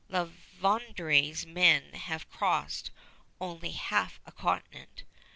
La 0.09 0.27
Vérendrye's 0.59 1.45
men 1.45 1.93
have 1.93 2.27
crossed 2.27 2.89
only 3.39 3.69
half 3.69 4.19
a 4.25 4.31
continent. 4.31 5.03